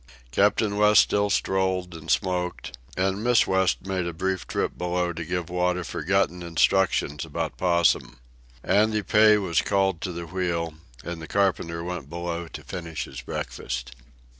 [0.31, 5.23] Captain West still strolled and smoked, and Miss West made a brief trip below to
[5.23, 8.17] give Wada forgotten instructions about Possum.
[8.63, 13.21] Andy Pay was called to the wheel, and the carpenter went below to finish his
[13.21, 13.91] breakfast.